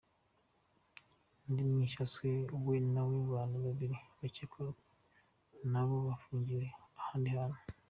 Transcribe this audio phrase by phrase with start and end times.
[1.45, 2.03] Undi mwishywa
[2.67, 4.61] we n'abandi bantu babiri bacyekwa
[5.71, 6.65] na bo bafungiwe
[7.01, 7.59] ahandi hantu.